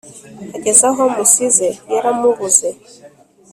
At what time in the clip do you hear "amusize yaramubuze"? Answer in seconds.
1.09-2.69